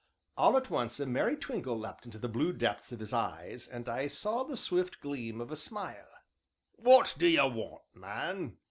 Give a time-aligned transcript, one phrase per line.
[0.35, 3.87] All at once a merry twinkle leapt into the blue depths of his eyes, and
[3.87, 6.09] I saw the swift gleam of a smile.
[6.75, 8.57] "What do 'ee want man?"